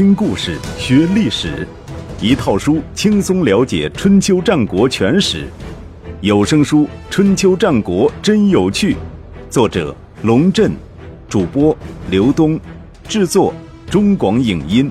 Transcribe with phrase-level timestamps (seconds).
[0.00, 1.68] 听故事学历史，
[2.22, 5.46] 一套书轻松了解春秋战国全史。
[6.22, 8.94] 有声书《春秋战国真有趣》，
[9.50, 10.72] 作者龙震，
[11.28, 11.76] 主播
[12.10, 12.58] 刘东，
[13.06, 13.52] 制作
[13.90, 14.90] 中广影音，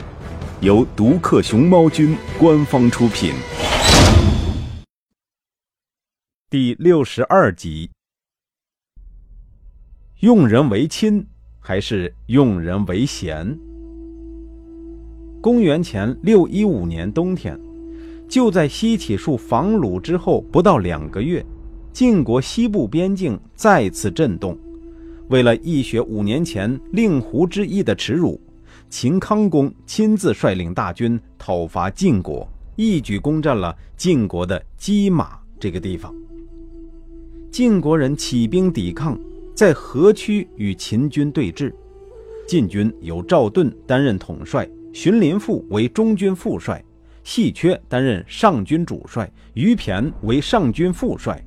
[0.62, 3.34] 由独克熊猫君官方出品。
[6.52, 7.89] 第六十二集：
[10.20, 11.26] 用人为亲，
[11.60, 13.57] 还是用人为贤？
[15.41, 17.57] 公元前六一五年冬天，
[18.27, 21.45] 就在西起树防鲁之后不到两个月，
[21.93, 24.57] 晋国西部边境再次震动。
[25.29, 28.39] 为了一雪五年前令狐之役的耻辱，
[28.89, 32.45] 秦康公亲自率领大军讨伐晋国，
[32.76, 36.13] 一举攻占了晋国的姬马这个地方。
[37.49, 39.17] 晋国人起兵抵抗，
[39.55, 41.71] 在河曲与秦军对峙。
[42.45, 44.70] 晋军由赵盾担任统帅。
[44.91, 46.84] 荀林父为中军副帅，
[47.23, 51.41] 细缺担任上军主帅，于骈为上军副帅，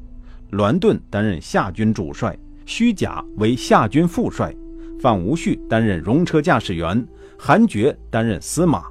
[0.50, 4.54] 栾盾担任下军主帅，虚贾为下军副帅，
[5.00, 7.06] 范无恤担任戎车驾驶员，
[7.38, 8.84] 韩厥担任司马。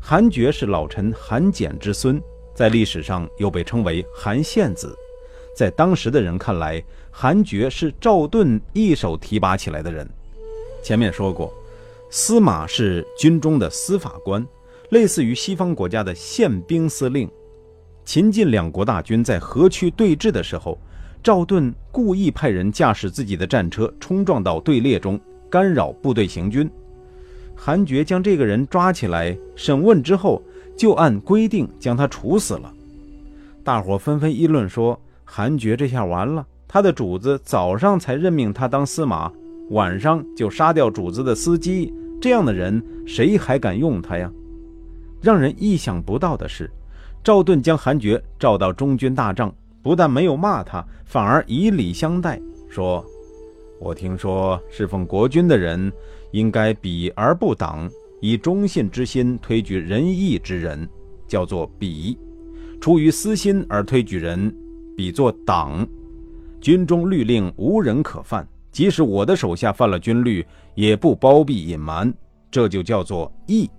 [0.00, 2.22] 韩厥是老臣韩简之孙，
[2.54, 4.96] 在历史上又被称为韩献子。
[5.56, 10.08] 在当时的人看来，韩厥是赵盾一手提拔起来的人。
[10.84, 11.52] 前面说过。
[12.08, 14.46] 司马是军中的司法官，
[14.90, 17.28] 类似于西方国家的宪兵司令。
[18.04, 20.78] 秦晋两国大军在河曲对峙的时候，
[21.22, 26.70] 赵盾故意派人驾驶自己的战车冲撞到队列中，干扰部队行军。
[27.56, 30.40] 韩厥将这个人抓起来审问之后，
[30.76, 32.72] 就按规定将他处死了。
[33.64, 39.32] 大伙纷纷议论说：“韩厥这下完了，他的主子早上才任命他当司马。”
[39.70, 44.30] 晚上就杀掉主子的司机，这样的人谁还敢用他呀？
[45.20, 46.70] 让人意想不到的是，
[47.24, 49.52] 赵盾将韩厥召到中军大帐，
[49.82, 53.04] 不但没有骂他，反而以礼相待，说
[53.80, 55.92] ：“我听说侍奉国君的人，
[56.30, 60.88] 应该比而不党，以忠信之心推举仁义之人，
[61.26, 62.16] 叫做比；
[62.80, 64.54] 出于私心而推举人，
[64.96, 65.86] 比作党。
[66.60, 68.46] 军中律令无人可犯。”
[68.76, 70.44] 即使我的手下犯了军律，
[70.74, 72.12] 也不包庇隐瞒，
[72.50, 73.70] 这就叫做义。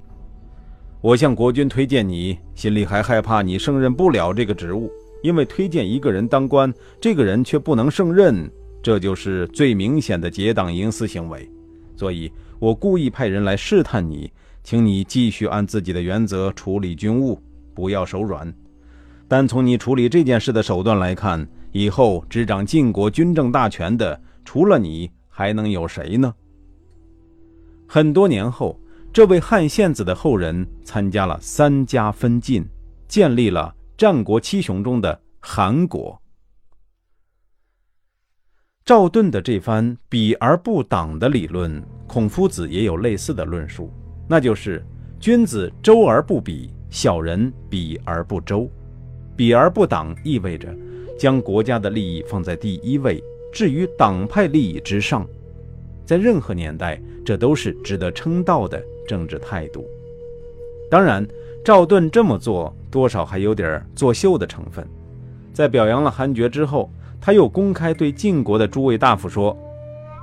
[1.01, 4.91] 我向国君推荐你，心里还害怕你胜任不了这个职务，
[5.21, 8.49] 因为推荐一个人当官，这个人却不能胜任，
[8.81, 11.47] 这就是最明显的结党营私行为。
[11.95, 14.31] 所以我故意派人来试探你，
[14.63, 17.39] 请你继续按自己的原则处理军务，
[17.75, 18.51] 不要手软。
[19.27, 24.19] 但从你处理这件事的手段来看，以后执掌晋国军政大权的。
[24.47, 26.33] 除了你，还能有谁呢？
[27.85, 28.79] 很多年后，
[29.11, 32.65] 这位汉献子的后人参加了三家分晋，
[33.09, 36.17] 建立了战国七雄中的韩国。
[38.85, 43.91] 赵盾的这番比而不党的理论，孔夫子也有类似的论述，
[44.29, 44.81] 那就是
[45.19, 48.71] 君子周而不比，小人比而不周。
[49.35, 50.73] 比而不党意味着
[51.19, 53.21] 将国家的利益放在第一位。
[53.51, 55.27] 置于党派利益之上，
[56.05, 59.85] 在任何年代，这都是值得称道的政治态度。
[60.89, 61.27] 当然，
[61.65, 64.87] 赵盾这么做多少还有点作秀的成分。
[65.53, 69.57] 在表扬了韩厥之后，他又公开对晋国的诸位大夫说：“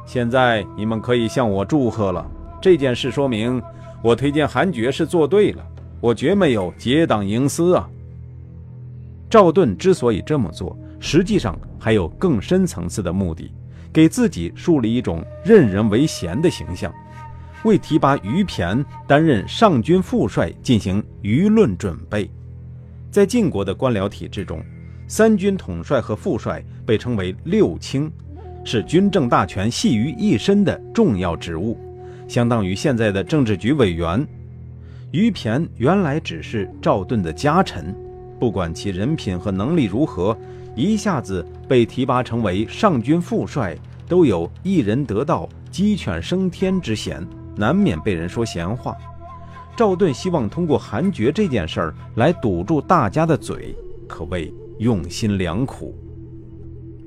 [0.06, 2.24] 现在你们可以向我祝贺了。
[2.62, 3.60] 这件事说明
[4.02, 5.66] 我推荐韩厥是做对了，
[6.00, 7.90] 我绝没有结党营私啊。”
[9.28, 13.52] 赵盾之所以这么做，实际上还有更深层次的目的，
[13.92, 16.90] 给自己树立一种任人唯贤的形象，
[17.62, 22.30] 为提拔于骈担任上军副帅进行舆论准备。
[23.10, 24.64] 在晋国的官僚体制中，
[25.06, 28.10] 三军统帅和副帅被称为六卿，
[28.64, 31.78] 是军政大权系于一身的重要职务，
[32.26, 34.26] 相当于现在的政治局委员。
[35.10, 37.94] 于骈原来只是赵盾的家臣。
[38.40, 40.36] 不管其人品和能力如何，
[40.76, 43.76] 一下子被提拔成为上军副帅，
[44.08, 47.26] 都有一人得道鸡犬升天之嫌，
[47.56, 48.96] 难免被人说闲话。
[49.76, 53.74] 赵盾希望通过韩厥这件事儿来堵住大家的嘴，
[54.08, 55.96] 可谓用心良苦。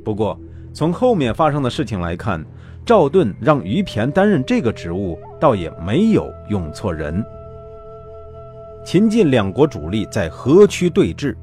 [0.04, 0.40] 不过，
[0.74, 2.44] 从后面发生的事情来看，
[2.86, 7.24] 赵盾让于骈担任这个职务，倒也没有用错人。
[8.86, 11.36] 秦晋两国主力在河曲对峙，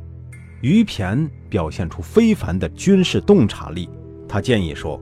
[0.62, 3.88] 于骈表现出非凡的军事洞察力。
[4.28, 5.00] 他建议说：“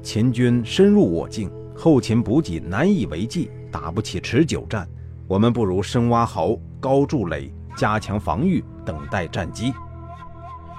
[0.00, 4.88] 秦军深入我境，后勤补给难以为继，打不起持久战。
[5.26, 9.72] 我们不如深挖壕、高筑垒、加强防御，等待战机。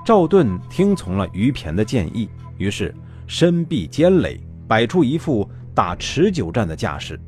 [0.06, 2.96] 赵盾听从了于骈的建议，于是
[3.28, 5.46] 深壁坚垒，摆出一副
[5.76, 7.20] 打持久战的架势。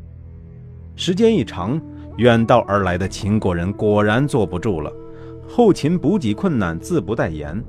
[0.95, 1.77] 时间一长，
[2.15, 4.89] 远道而来的秦国人果然坐不住了，
[5.49, 7.61] 后勤补给困难自不待言。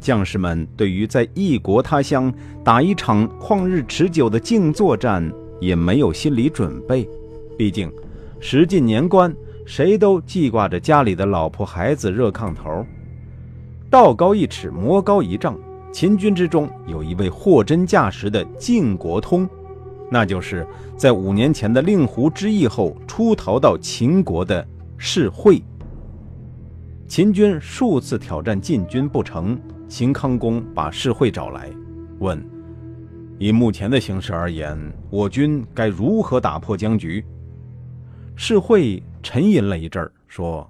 [0.00, 2.30] 将士们对于在异国他乡
[2.62, 7.08] 打一场旷日持久的静坐战也没有心理准备，
[7.56, 7.90] 毕竟
[8.38, 9.34] 时近年关，
[9.64, 12.84] 谁都记挂着家里的老婆孩子热炕头。
[13.88, 15.56] 道高一尺，魔高一丈。
[15.90, 19.48] 秦军之中有一位货真价实的晋国通，
[20.10, 20.66] 那就是
[20.96, 24.66] 在五年前的令狐之役后出逃到秦国的
[24.98, 25.62] 士会。
[27.14, 29.56] 秦军数次挑战晋军不成，
[29.86, 31.70] 秦康公把士会找来，
[32.18, 32.44] 问：
[33.38, 34.76] 以目前的形势而言，
[35.10, 37.24] 我军该如何打破僵局？
[38.34, 40.68] 士会沉吟了一阵，说。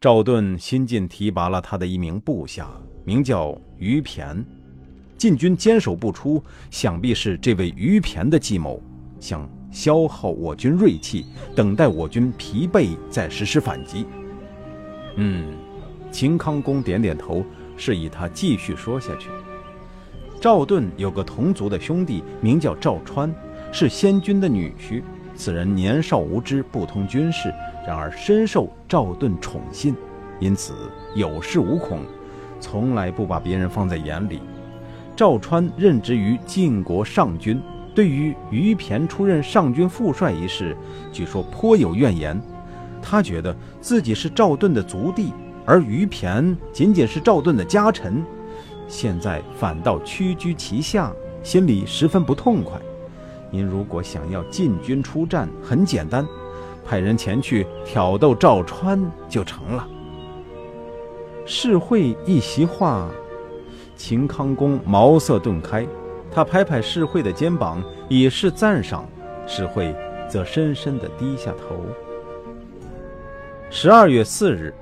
[0.00, 2.68] 赵盾新近提拔了他的一名部下，
[3.04, 4.44] 名叫于骈。
[5.16, 6.42] 晋军坚守不出，
[6.72, 8.82] 想必是这位于骈的计谋，
[9.20, 14.04] 想消耗我军锐气，等待我军疲惫再实施反击。
[15.16, 15.54] 嗯，
[16.10, 17.44] 秦康公点点头，
[17.76, 19.28] 示意他继续说下去。
[20.40, 23.34] 赵盾有个同族的兄弟，名叫赵川，
[23.70, 25.02] 是先君的女婿。
[25.34, 27.52] 此人年少无知，不通军事。
[27.86, 29.94] 然而深受赵盾宠信，
[30.38, 30.74] 因此
[31.14, 32.00] 有恃无恐，
[32.60, 34.40] 从来不把别人放在眼里。
[35.16, 37.60] 赵川任职于晋国上军，
[37.94, 40.76] 对于于骈出任上军副帅一事，
[41.12, 42.40] 据说颇有怨言。
[43.02, 45.32] 他觉得自己是赵盾的族弟，
[45.64, 48.24] 而于骈仅仅是赵盾的家臣，
[48.88, 51.12] 现在反倒屈居其下，
[51.42, 52.80] 心里十分不痛快。
[53.50, 56.26] 您如果想要进军出战，很简单。
[56.84, 59.86] 派人前去挑逗赵川就成了。
[61.46, 63.08] 世会一席话，
[63.96, 65.86] 秦康公茅塞顿开，
[66.32, 69.04] 他拍拍世会的肩膀以示赞赏，
[69.46, 69.94] 世会
[70.28, 71.76] 则深深地低下头。
[73.72, 74.74] 十二月四日，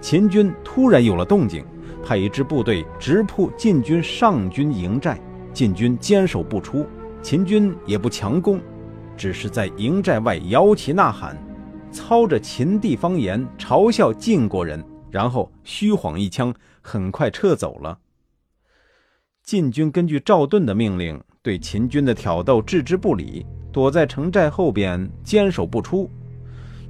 [0.00, 1.64] 秦军突然有了动静，
[2.04, 5.16] 派一支部队直扑晋军上军营寨，
[5.52, 6.84] 晋军坚守不出，
[7.22, 8.60] 秦军也不强攻。
[9.16, 11.40] 只是在营寨外摇旗呐喊，
[11.92, 16.52] 操着秦地方言嘲笑晋国人，然后虚晃一枪，
[16.82, 17.96] 很快撤走了。
[19.44, 26.10] 晋军根据赵盾的命令，对秦军的挑逗置之不理，躲在城寨后边坚守不出。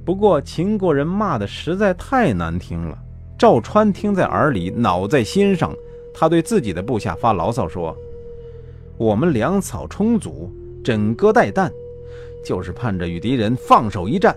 [0.05, 2.97] 不过秦国人骂的实在太难听了，
[3.39, 5.75] 赵川听在耳里，恼在心上。
[6.13, 7.93] 他对自己的部下发牢骚说
[8.97, 10.49] ：“我们粮草充足，
[10.83, 11.69] 枕戈待旦。”
[12.45, 14.33] 就是盼着与敌人放手一战，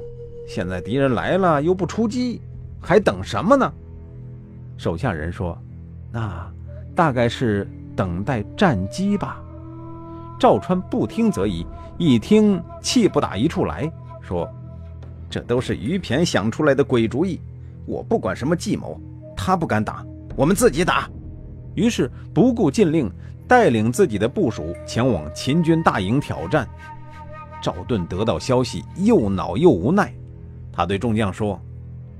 [0.46, 2.40] 现在敌人来了又不出击，
[2.80, 3.70] 还等什么呢？
[4.78, 5.56] 手下人说
[6.10, 6.50] ：“那
[6.94, 9.40] 大概是等待战机吧。”
[10.40, 11.66] 赵川不听则已，
[11.98, 13.92] 一听气不打一处来，
[14.22, 14.48] 说
[15.30, 17.40] ：“这都是于骈想出来的鬼主意，
[17.86, 18.98] 我不管什么计谋，
[19.36, 20.04] 他不敢打，
[20.36, 21.08] 我们自己打。”
[21.76, 23.08] 于是不顾禁令，
[23.46, 26.68] 带领自己的部属前往秦军大营挑战。
[27.62, 30.12] 赵盾得到消息，又恼又无奈。
[30.72, 31.60] 他对众将说：“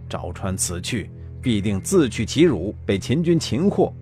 [0.09, 3.93] 赵川此去，必定自取其辱，被秦军擒获。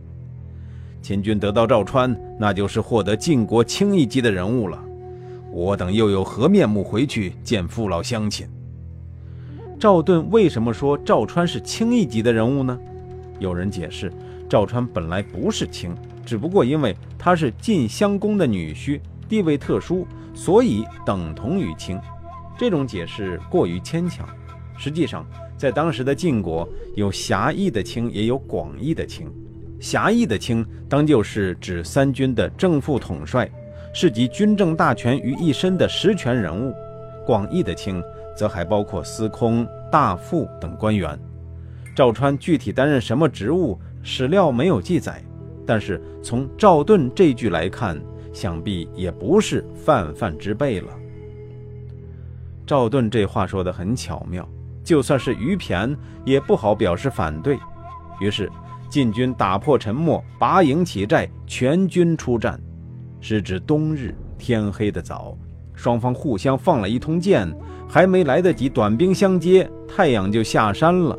[1.00, 4.82] 秦军得到赵川，那就是获得晋国轻一级的人物了。
[5.52, 8.46] 我等又有何面目回去见父老乡亲？”
[9.78, 12.78] 赵盾为什么说赵川是轻一级的人物呢？
[13.38, 14.10] 有人解释，
[14.48, 20.06] 赵川本来不是轻，只不过因为他是晋襄公的女婿，地位特殊。
[20.34, 21.98] 所以等同于卿，
[22.58, 24.26] 这种解释过于牵强。
[24.76, 29.26] 实际上，在当时的晋国，有狭义的卿，也有广义的卿。
[29.80, 33.50] 狭义的卿，当就是指三军的正副统帅，
[33.94, 36.70] 是集军政大权于一身的实权人物；
[37.26, 38.02] 广义的卿，
[38.36, 41.18] 则还包括司空、大夫等官员。
[41.94, 45.24] 赵川具体担任什么职务，史料没有记载，
[45.66, 48.00] 但是从赵盾这句来看。
[48.32, 50.92] 想必也不是泛泛之辈了。
[52.66, 54.46] 赵盾这话说得很巧妙，
[54.84, 57.58] 就算是于骈也不好表示反对。
[58.20, 58.52] 于是
[58.90, 62.60] 晋军打破沉默，拔营起寨，全军出战。
[63.22, 65.34] 时值冬日，天黑的早，
[65.72, 67.50] 双方互相放了一通箭，
[67.88, 71.18] 还没来得及短兵相接，太阳就下山了。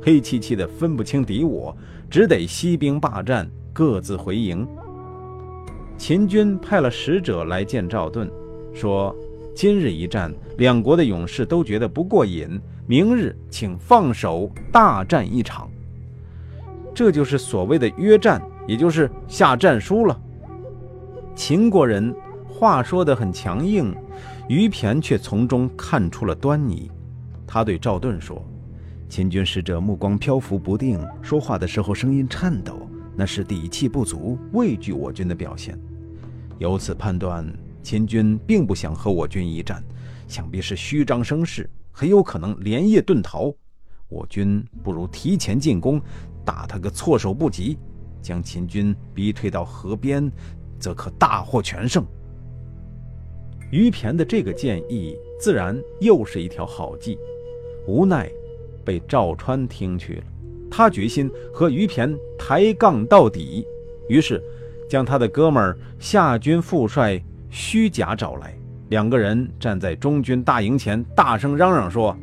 [0.00, 1.76] 黑漆漆的，分不清敌我，
[2.10, 4.66] 只得息兵罢战，各自回营。
[5.96, 8.28] 秦军派了使者来见赵盾，
[8.74, 9.14] 说
[9.54, 15.70] 今日一战，两国的勇士都觉得不过瘾，明日请放手大战一场。
[16.92, 20.20] 这就是所谓的约战，也就是下战书了。
[21.34, 22.14] 秦国人
[22.48, 23.94] 话说得很强硬，
[24.52, 26.90] 于骈却从中看出了端倪。
[27.46, 28.44] 他对赵盾说
[29.08, 35.78] ：“秦军使者目光漂浮不定，说话的时候声音颤抖，那是底气不足、畏惧我军的表现。
[36.58, 37.50] 由此判断。”
[37.82, 39.82] 秦军并不想和我军一战，
[40.28, 43.52] 想必是虚张声势，很有可能连夜遁逃。
[44.08, 46.00] 我军不如提前进攻，
[46.44, 47.76] 打他个措手不及，
[48.20, 50.30] 将秦军逼退到河边，
[50.78, 52.06] 则可大获全胜。
[53.72, 57.18] 于骈的这个建议自然又是一条好计，
[57.86, 58.30] 无奈
[58.84, 60.22] 被赵川听去了。
[60.70, 63.66] 他决心和于骈抬杠到底，
[64.08, 64.42] 于是
[64.90, 67.20] 将他的哥们儿夏军副帅。
[67.48, 68.54] 虚假找来，
[68.88, 72.16] 两个人站在中军大营前，大声嚷嚷说：“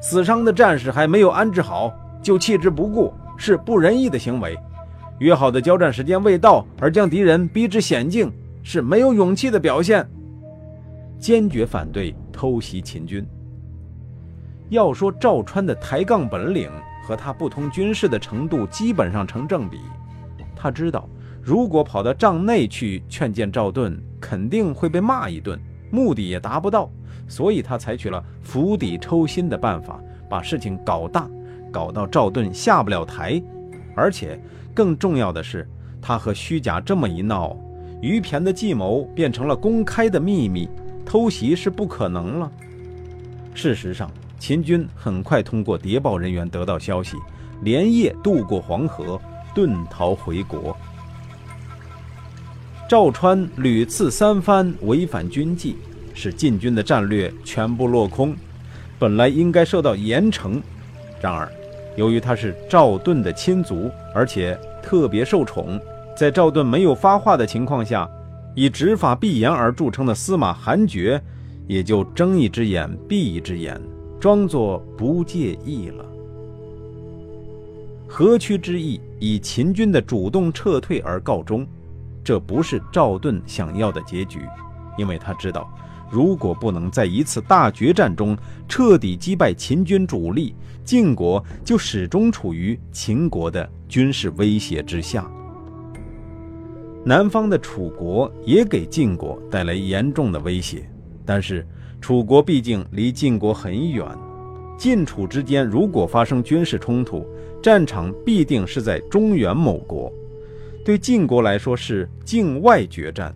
[0.00, 1.92] 死伤的战士还没有安置好，
[2.22, 4.56] 就弃之不顾，是不仁义的行为。
[5.18, 10.08] 约好的交战时间未到，而将敌人逼至险境，是没有勇气的表现。
[11.20, 13.24] 坚决反对偷袭秦军。
[14.70, 16.70] 要说赵川的抬杠本领
[17.04, 19.78] 和他不通军事的程度基本上成正比，
[20.56, 21.08] 他知道。”
[21.42, 25.58] 如果跑到帐内去劝谏赵盾，肯定会被骂一顿，
[25.90, 26.90] 目的也达不到，
[27.26, 29.98] 所以他采取了釜底抽薪的办法，
[30.28, 31.26] 把事情搞大，
[31.72, 33.42] 搞到赵盾下不了台。
[33.96, 34.38] 而且
[34.74, 35.66] 更重要的是，
[36.00, 37.56] 他和虚假这么一闹，
[38.02, 40.68] 于骈的计谋变成了公开的秘密，
[41.10, 42.48] 偷袭是不可能了。
[43.52, 47.16] 事实上，秦军很快通过谍报人员得到消息，
[47.62, 49.20] 连夜渡过黄河，
[49.52, 50.76] 遁逃回国。
[52.88, 55.78] 赵川屡次三番违反军纪，
[56.14, 58.32] 使晋军的战略全部落空，
[58.96, 60.62] 本来应该受到严惩。
[61.20, 61.50] 然而，
[61.96, 65.76] 由于他是赵盾的亲族，而且特别受宠，
[66.16, 68.08] 在赵盾没有发话的情况下，
[68.54, 71.22] 以执法必严而著称的司马韩厥，
[71.66, 73.80] 也就睁一只眼闭一只眼，
[74.18, 76.04] 装作不介意了。
[78.08, 81.66] 河曲之役以秦军的主动撤退而告终。
[82.22, 84.40] 这不是赵盾想要的结局，
[84.98, 85.72] 因为他知道，
[86.10, 88.36] 如果不能在一次大决战中
[88.68, 90.54] 彻底击败秦军主力，
[90.84, 95.30] 晋国就始终处于秦国的军事威胁之下。
[97.04, 100.88] 南方的楚国也给晋国带来严重的威胁，
[101.24, 101.66] 但是
[102.00, 104.06] 楚国毕竟离晋国很远，
[104.76, 107.26] 晋楚之间如果发生军事冲突，
[107.62, 110.12] 战场必定是在中原某国。
[110.84, 113.34] 对晋国来说是境外决战，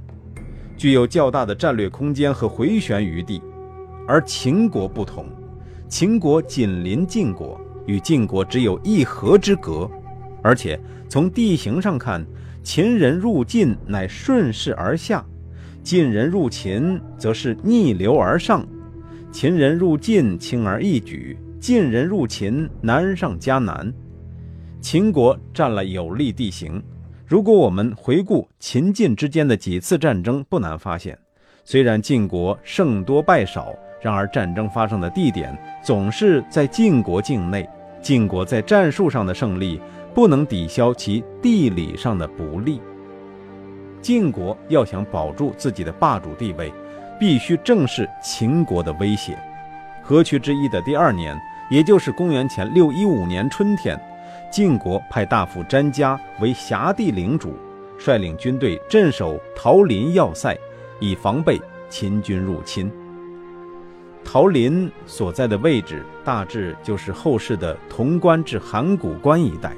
[0.76, 3.40] 具有较大的战略空间和回旋余地，
[4.06, 5.26] 而秦国不同，
[5.88, 9.90] 秦国紧邻晋国，与晋国只有一河之隔，
[10.42, 10.78] 而且
[11.08, 12.26] 从地形上看，
[12.64, 15.22] 秦人入晋乃顺势而下，
[15.82, 18.66] 晋人入秦则是逆流而上，
[19.30, 23.92] 秦人入晋轻而易举，晋人入秦难上加难，
[24.80, 26.82] 秦国占了有利地形。
[27.26, 31.18] 如果我们回顾秦晋之间的几次战争，不难发现，
[31.64, 35.54] 虽然晋国胜多败少，然而战争发生的地点
[35.84, 37.68] 总是在晋国境内。
[38.02, 39.80] 晋国在战术上的胜利
[40.14, 42.80] 不能抵消其地理上的不利。
[44.00, 46.72] 晋国要想保住自己的霸主地位，
[47.18, 49.36] 必须正视秦国的威胁。
[50.02, 51.34] 河曲之役的第二年，
[51.70, 53.98] 也就是公元前六一五年春天。
[54.52, 57.54] 晋国派大夫詹家为辖地领主，
[57.98, 60.56] 率领军队镇守桃林要塞，
[61.00, 62.92] 以防备秦军入侵。
[64.22, 69.72] 桃林所在的位置大致就是后世的潼关至函谷关一带，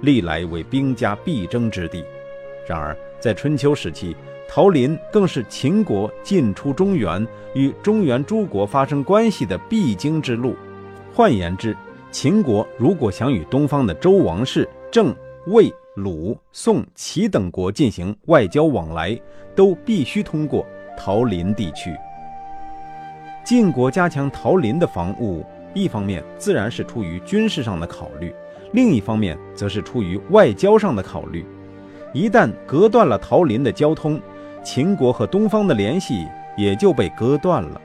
[0.00, 2.04] 历来为兵家必争之地。
[2.66, 4.16] 然而，在春秋时期，
[4.48, 10.54] 桃林更是秦国进出中原、与中原诸国发生关系的必经之路。
[11.12, 11.76] 换言之，
[12.10, 15.14] 秦国如果想与东方的周王室、郑、
[15.46, 19.20] 魏、鲁、宋、齐等国进行外交往来，
[19.54, 20.64] 都必须通过
[20.96, 21.94] 桃林地区。
[23.44, 28.32] 晋国加强桃林的防务，一方面自然是出于军事上的考虑，
[28.72, 31.44] 另一方面则是出于外交上的考虑。
[32.12, 34.20] 一旦隔断了桃林的交通，
[34.64, 37.80] 秦国和东方的联系也就被割断了。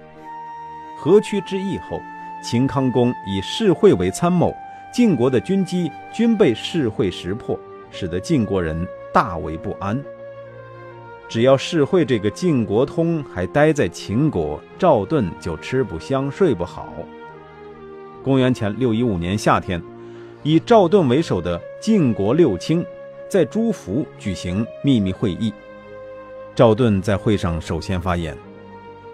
[0.98, 2.00] 河曲之役后。
[2.44, 4.56] 秦康公以士会为参谋，
[4.94, 10.00] 晋国的军机均被士会识破，使得晋国人大为不安。
[11.28, 16.94] 只要世会这个晋国通还待在秦国，赵盾就吃不香睡不好。
[18.22, 19.82] 公元前六一五年夏天，
[20.46, 22.86] 以赵盾为首的晋国六卿
[23.28, 25.52] 在朱福举行秘密会议。
[26.54, 28.38] 赵盾在会上首先发言：“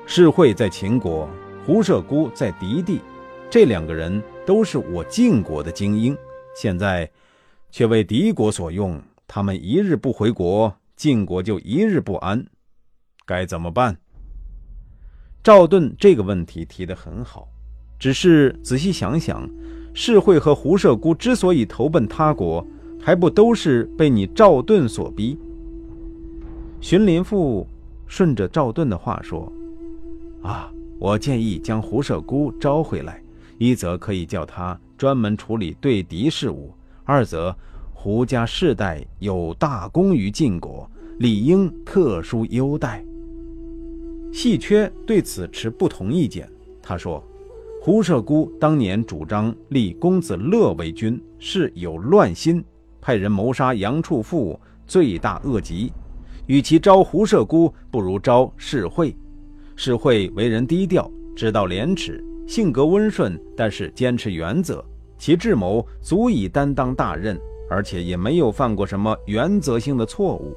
[0.05, 1.29] 世会在秦国，
[1.65, 2.99] 胡射孤在狄地，
[3.49, 6.17] 这两个人都是我晋国的精英，
[6.53, 7.09] 现在
[7.71, 9.01] 却为敌国所用。
[9.25, 12.45] 他们一日不回国。”晋国就一日不安，
[13.25, 13.97] 该怎么办？
[15.41, 17.47] 赵盾这个问题提得很好，
[17.97, 19.49] 只是仔细想想，
[19.93, 22.65] 世会和胡射孤之所以投奔他国，
[22.99, 25.37] 还不都是被你赵盾所逼？
[26.79, 27.67] 荀林父
[28.07, 29.51] 顺着赵盾的话说
[30.41, 33.21] ：“啊，我建议将胡射孤招回来，
[33.57, 37.55] 一则可以叫他专门处理对敌事务，二则……”
[37.93, 43.05] 胡家世代有大功于晋国，理应特殊优待。
[44.33, 46.49] 细缺对此持不同意见。
[46.81, 47.23] 他说
[47.83, 52.63] ：“胡射孤当年主张立公子乐为君，是有乱心，
[53.01, 55.91] 派人谋杀杨处父，罪大恶极。
[56.45, 59.17] 与其招胡射孤，不如招世会。
[59.75, 64.85] 世会为人低调，知道廉耻，性格温顺，但是坚持原则，
[65.17, 67.35] 其智谋足以担当大任。”
[67.67, 70.53] 而且也没有犯过什么原则性的错误。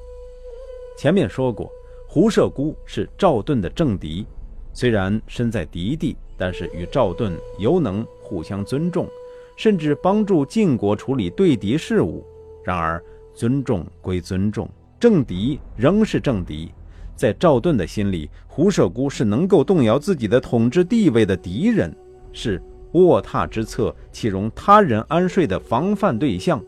[0.98, 1.70] 前面说过，
[2.06, 4.26] 胡射孤是赵盾的政敌，
[4.74, 9.08] 虽然身在敌地，但是与赵盾犹能互相尊重，
[9.56, 12.24] 甚至帮助晋国处理对敌事务。
[12.64, 13.02] 然而，
[13.34, 16.72] 尊重归尊重，政敌仍是政敌。
[17.14, 21.94] 在赵盾的心里，胡射姑是能够动摇自己的统治地位的敌人，
[22.32, 22.60] 是
[22.92, 26.60] 卧榻之侧岂容他人安睡的防范对象。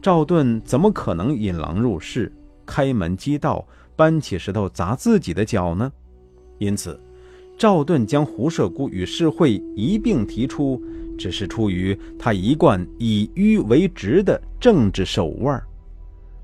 [0.00, 2.32] 赵盾怎么可能引狼入室、
[2.64, 5.92] 开门击盗、搬起石头砸自己的脚呢？
[6.58, 6.98] 因此，
[7.60, 10.82] 赵盾将胡射孤与世会一并提出，
[11.18, 15.62] 只是出于他一贯以迂为直的政治手腕。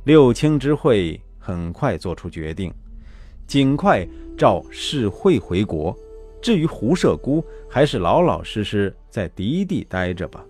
[0.05, 2.71] 六卿之会很快做出决定，
[3.47, 5.97] 尽快召世会回国。
[6.43, 10.45] 至于胡射孤，还是老老实实在敌地待着吧。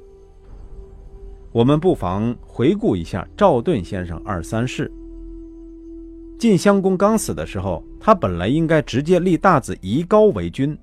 [1.52, 4.90] 我们不妨回顾一下赵盾先生二三事。
[6.38, 10.76] 晋襄公刚死的时候，他本来应该直接立大子夷高为君，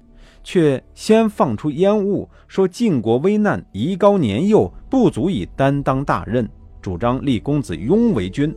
[0.44, 6.50] 却先放出烟雾，说晋国危难，夷高年幼，不足以担当大任，
[6.82, 8.54] 主张立公子雍为君。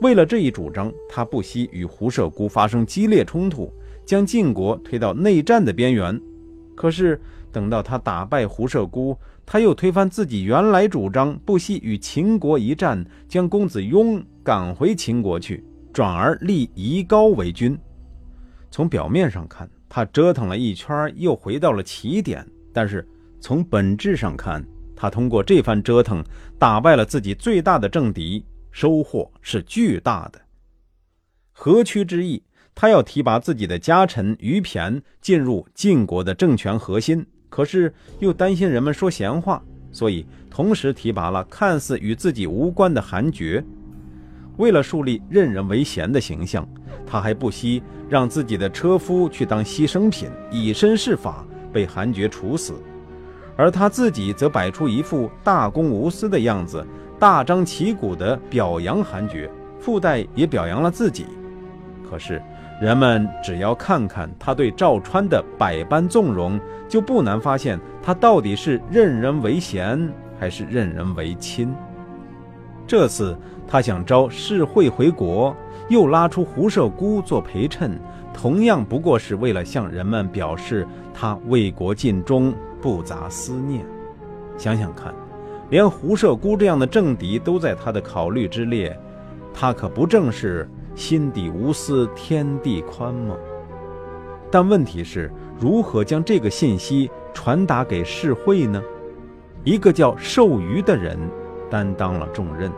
[0.00, 3.72] 为了这一主张，他不惜与胡射孤发生激烈冲突，
[4.04, 6.20] 将晋国推到内战的边缘。
[6.74, 7.20] 可是
[7.52, 15.62] 等到他打败胡射孤，他又推翻自己原来主张，不惜与秦国一战，将公子雍赶回秦国去，
[15.92, 17.78] 转而立夷高为君。
[18.70, 23.06] 从表面上看，他折腾了一圈，又回到了起点；但是
[23.40, 24.64] 从本质上看，
[24.96, 26.24] 他通过这番折腾，
[26.58, 30.40] 打败了自己最大的政敌，收获是巨大的。
[31.52, 32.42] 何屈之意？
[32.74, 37.26] 他要提拔自己的家臣于骈进入晋国的政权核心。
[37.50, 43.62] 可是又担心人们说闲话，所以同时提拔了看似与自己无关的韩厥。
[44.56, 46.66] 为了树立任人唯贤的形象，
[47.06, 52.74] 他还不惜让自己的车夫去当牺牲品，以身试法，被韩厥处死。
[53.56, 56.86] 而他自己则摆出一副大公无私的样子，
[57.18, 61.26] 大张旗鼓地表扬韩厥，附带也表扬了自己。
[62.08, 62.42] 可是。
[62.80, 71.72] 人们只要看看他对赵川的百般纵容，就不难发现他到底是任人唯贤还是任人唯亲。
[72.84, 73.38] 这次
[73.72, 75.56] 他想招世会回国，
[75.88, 77.98] 又拉出胡射孤做陪衬，
[78.34, 83.82] 同样不过是为了向人们表示他为国尽忠，不杂思念。
[84.58, 85.14] 想想看，
[85.70, 88.94] 连胡射孤这样的政敌都在他的考虑之列，
[89.54, 90.68] 他可不正是？
[90.94, 93.34] 心底无私天地宽吗？
[94.50, 98.82] 但问题是如何将这个信息传达给世会呢？
[99.64, 101.18] 一个叫寿瑜的人
[101.70, 102.70] 担当了重任。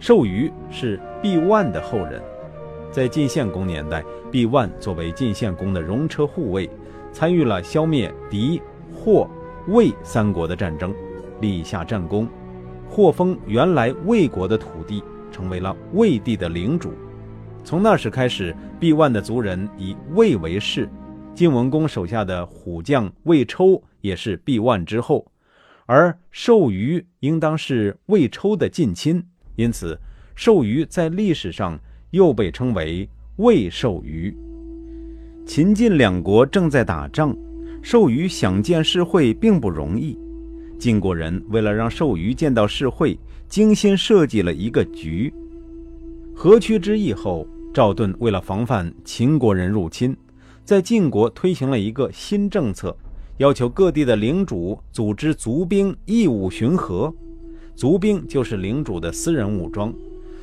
[0.00, 2.22] 寿瑜是毕万的后人，
[2.90, 6.68] 在晋献公年代，毕万作为晋献公的戎车护卫，
[7.12, 8.62] 参与了消灭狄、
[8.94, 9.28] 霍、
[9.68, 10.94] 魏三国的战争，
[11.42, 12.26] 立下战功，
[12.88, 16.94] 获封原来魏国的土地，成为了魏地的领主。
[17.62, 20.88] 从那时开始，毕万的族人以魏为氏。
[21.34, 25.30] 晋文公手下的虎将魏抽也是毕万之后，
[25.84, 29.22] 而寿瑜应当是魏抽的近亲，
[29.56, 29.98] 因此
[30.34, 31.78] 寿瑜在历史上
[32.10, 34.34] 又被称为魏寿瑜。
[35.46, 37.36] 秦晋两国正在打仗，
[37.82, 40.16] 寿瑜想见世会并不容易。
[40.78, 45.32] 晋国人为了让寿瑜见到世会，精心设计了一个局。
[46.34, 50.16] 河曲之役后，赵盾为了防范秦国人入侵，
[50.64, 52.96] 在晋国推行了一个新政策，
[53.38, 57.12] 要求各地的领主组织族兵义务巡河。
[57.80, 59.90] 族兵就是领主的私人武装。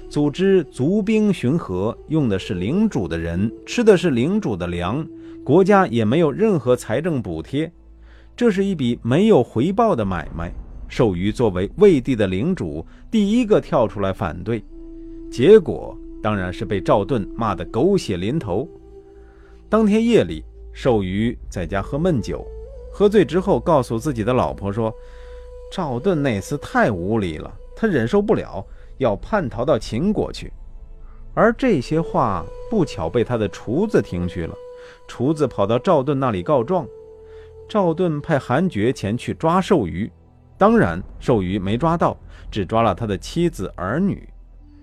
[0.10, 5.08] 组织族兵巡河，用的是领主的人，吃的是领主的粮，
[5.44, 7.72] 国家也没有任何财政补贴，
[8.36, 10.52] 这是一笔没有回报的买卖。
[10.88, 14.64] 寿瑜作为魏地的领主，第一个跳出来反对，
[15.30, 18.68] 结果当然是被赵盾骂得狗血淋头。
[19.70, 22.44] 当天夜里，寿瑜在家喝闷酒，
[22.92, 24.92] 喝醉之后告诉自己的老婆说
[25.72, 28.66] ：“赵盾那厮太无礼了，他忍受不了。”
[29.00, 30.52] 要叛逃到秦国去，
[31.36, 34.56] 而这些话不巧被他的厨子听去了。
[35.08, 36.84] 厨子跑到赵盾那里告状，
[37.70, 40.12] 赵盾派韩厥前去抓寿瑜，
[40.58, 42.18] 当然寿瑜没抓到，
[42.50, 44.28] 只抓了他的妻子儿女。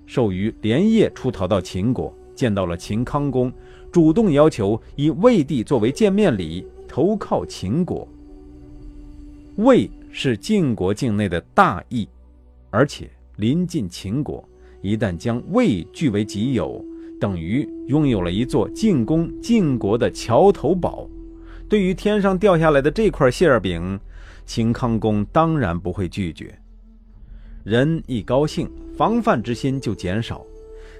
[0.07, 3.53] 寿瑜连夜出逃到秦国，见到了秦康公，
[3.91, 8.07] 主动要求以魏地作为见面礼，投靠秦国。
[9.57, 12.09] 魏是晋国境内的大邑，
[12.71, 13.11] 而且。
[13.39, 14.49] 临近秦国，
[14.81, 16.81] 一旦将魏据为己有，
[17.21, 21.11] 等于拥有了一座进攻晋国的桥头堡。
[21.69, 23.99] 对于天上掉下来的这块馅饼，
[24.47, 26.57] 秦康公当然不会拒绝。
[27.65, 30.47] 人一高兴，防范之心就减少。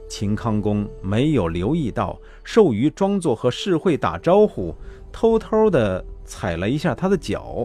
[0.09, 4.75] 秦康公没有留意到，寿瑜装作和世会打招呼，
[5.13, 7.65] 偷偷的踩了一下他的脚。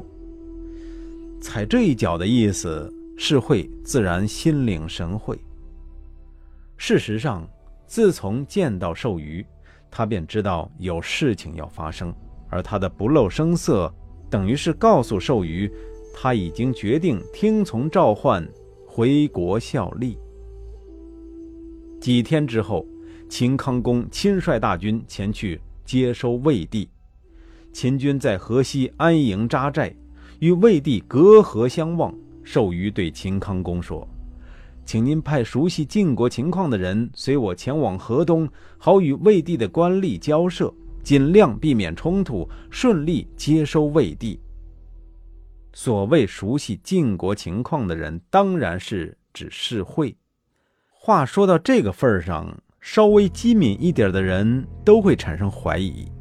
[1.41, 2.93] 踩这一脚的意思。
[3.21, 5.37] 是会自然心领神会。
[6.77, 7.45] 事实上，
[7.85, 9.45] 自从见到寿瑜，
[9.91, 12.15] 他便知道有事情要发生，
[12.47, 13.93] 而他的不露声色，
[14.29, 15.69] 等于是告诉寿瑜，
[16.15, 18.47] 他已经决定听从召唤，
[18.87, 20.17] 回国效力。
[21.99, 22.85] 几天之后，
[23.27, 26.89] 秦康公亲率大军前去接收魏地，
[27.73, 29.93] 秦军在河西安营扎寨，
[30.39, 32.13] 与魏帝隔河相望。
[32.43, 34.07] 寿瑜对秦康公说
[34.83, 40.73] ：“请您派熟悉晋国情况的人随我前往河东，好与魏帝的官吏交涉，
[41.03, 44.39] 尽量避免冲突，顺利接收魏帝。”
[45.71, 50.15] 所谓熟悉晋国情况的人，当然是指世会。
[50.89, 56.11] 话说到这个份上，稍微机敏一点的人都会产生怀疑。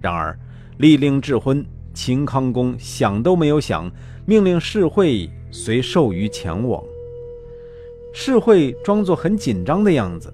[0.00, 0.38] 然而，
[0.78, 1.66] 立令智昏，
[1.96, 3.90] 秦康公想都没有想，
[4.26, 5.28] 命令世会。
[5.50, 6.84] 随寿瑜前往，
[8.12, 10.30] 世会装作很紧张的样子。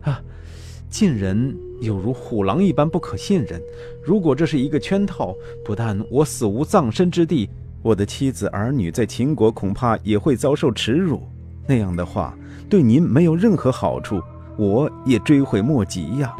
[0.00, 0.20] 啊，
[0.90, 3.62] 晋人有如虎狼一般不可信任。
[4.02, 5.32] 如果这是一个圈套，
[5.64, 7.48] 不但我死无葬身之地，
[7.80, 11.22] 我的妻子儿女在秦国恐怕也会遭受耻辱。
[11.64, 12.36] 那样的话，
[12.68, 14.20] 对您没有任何好处，
[14.56, 16.34] 我也追悔莫及呀。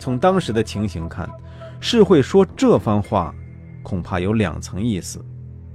[0.00, 1.28] 从当时的情形看，
[1.82, 3.34] 世会说这番话，
[3.82, 5.24] 恐怕有两层意思：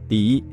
[0.07, 0.43] 第一，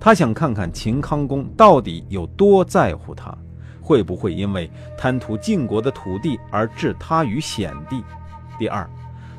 [0.00, 3.36] 他想看看秦康公到底有多在乎他，
[3.82, 8.02] 会不会因为贪图晋国的土地而置他于险地？
[8.58, 8.88] 第二，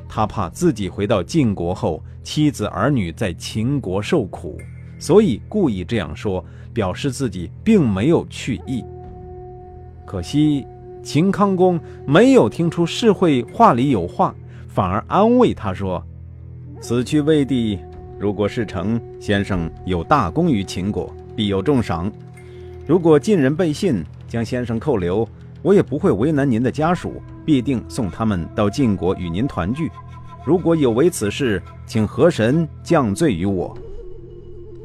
[0.07, 4.59] 他怕自己回到晋国后，妻子儿女在秦国受苦，
[4.99, 8.85] 所以故意这样说，表示自己并没有去意。
[10.05, 10.67] 可惜
[11.01, 14.35] 秦康公没有听出世会话里有话，
[14.77, 16.05] 反而安慰他说
[16.79, 17.79] ：“此去魏地。”
[18.19, 22.11] 如果事成，先生有大功于秦国，必有重赏；
[22.85, 25.27] 如果晋人背信，将先生扣留，
[25.63, 29.89] 我也不会为难您的家属，必定送他们到晋国与您团聚。
[30.45, 33.75] 如果有违此事，请河神降罪于我。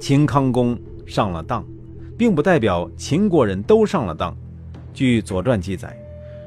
[0.00, 0.74] 秦康公
[1.06, 1.62] 上了当，
[2.16, 4.34] 并不代表秦国人都上了当。
[4.94, 5.94] 据《左传》记载，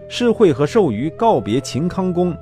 [0.10, 2.36] 世会和寿瑜告别秦康公，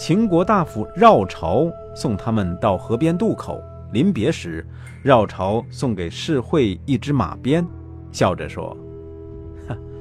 [0.00, 3.62] 秦国大夫绕朝送他们到河边渡口。
[3.92, 4.64] 临别时，
[5.02, 7.62] 绕朝送给世会一只马鞭，
[8.10, 8.74] 笑着说：“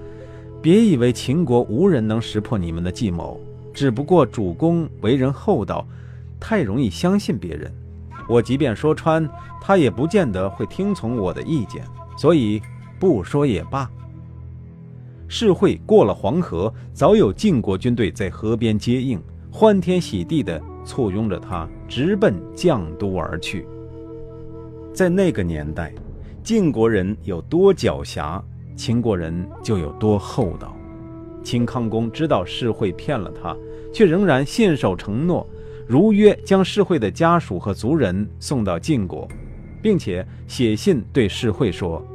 [0.64, 3.38] 别以为秦国无人能识破你们的计谋，
[3.74, 5.86] 只不过主公为人厚道，
[6.40, 7.70] 太容易相信别人。
[8.30, 11.84] 我即便说穿，他也不见得会听从我的意见，
[12.18, 12.62] 所以
[12.98, 13.92] 不说也罢。”
[15.28, 23.68] 世会过了黄河，早有晋国军队在河边接应，欢天喜地地簇拥着他，直奔绛都而去。
[24.94, 25.94] 在那个年代，
[26.44, 28.42] 晋国人有多狡黠，
[28.76, 30.76] 秦国人就有多厚道。
[31.44, 33.56] 秦康公知道世会骗了他，
[33.94, 35.46] 却仍然信守承诺，
[35.88, 39.28] 如约将世会的家属和族人送到晋国，
[39.82, 42.06] 并且写信对世会说：“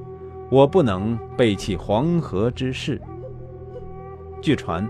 [0.50, 3.00] 我不能背弃黄河之誓。”
[4.40, 4.88] 据传，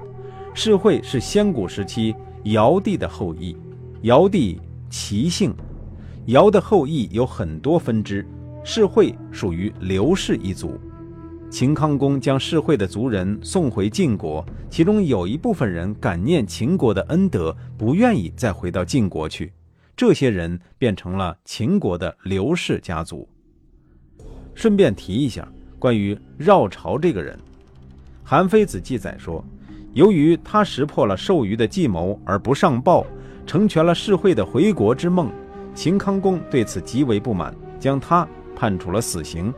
[0.53, 3.57] 世会是先古时期尧帝的后裔，
[4.03, 5.55] 尧帝齐姓，
[6.27, 8.27] 尧的后裔有很多分支，
[8.63, 10.79] 世会属于刘氏一族。
[11.51, 19.53] 秦康公将世会的族人送回晋国，其中有一部分人感念秦国的恩德，不愿意再回到晋国去。
[19.97, 23.27] 这些人变成了秦国的刘氏家族。
[24.55, 27.37] 顺便提一下，关于绕朝这个人，
[28.23, 29.43] 《韩非子》记载说，
[29.95, 33.07] 由于他识破了授予的计谋而不上报，
[33.47, 35.31] 成全了世会的回国之梦，
[35.73, 38.27] 秦康公对此极为不满，将他
[38.57, 39.55] 判处了死刑。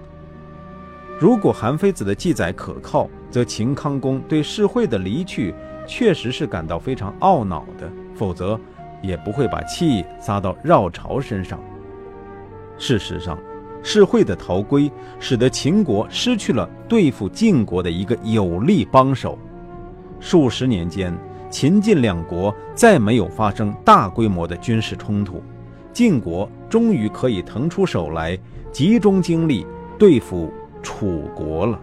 [1.19, 5.55] 如果韩非子的记载可靠，则秦康公对世会的离去
[5.87, 8.61] 确实是感到非常懊恼的，否则
[9.03, 11.59] 也不会把气撒到绕朝身上。
[12.77, 13.39] 事实上，
[13.83, 19.39] 世会的逃归使得秦国失去了对付晋国的一个有力帮手。
[20.21, 21.17] 数十年间，
[21.51, 25.43] 秦晋两国再没有发生大规模的军事冲突，
[25.93, 28.39] 晋国终于可以腾出手来，
[28.71, 29.67] 集中精力
[29.99, 30.53] 对付。
[30.83, 31.81] 楚国了。